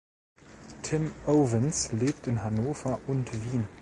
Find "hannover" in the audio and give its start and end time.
2.43-2.99